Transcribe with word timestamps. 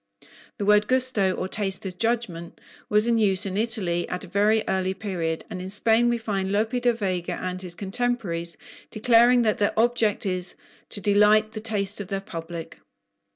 The 0.57 0.65
word 0.65 0.87
"gusto," 0.87 1.33
or 1.35 1.47
taste 1.47 1.85
as 1.85 1.93
judgment, 1.93 2.59
was 2.89 3.05
in 3.05 3.19
use 3.19 3.45
in 3.45 3.55
Italy 3.55 4.09
at 4.09 4.23
a 4.23 4.27
very 4.27 4.63
early 4.67 4.95
period; 4.95 5.45
and 5.47 5.61
in 5.61 5.69
Spain 5.69 6.09
we 6.09 6.17
find 6.17 6.51
Lope 6.51 6.71
di 6.81 6.89
Vega 6.89 7.33
and 7.35 7.61
his 7.61 7.75
contemporaries 7.75 8.57
declaring 8.89 9.43
that 9.43 9.59
their 9.59 9.79
object 9.79 10.25
is 10.25 10.55
to 10.89 11.01
"delight 11.01 11.51
the 11.51 11.61
taste" 11.61 12.01
of 12.01 12.07
their 12.07 12.19
public. 12.19 12.79